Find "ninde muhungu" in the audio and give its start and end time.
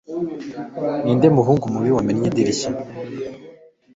1.03-1.65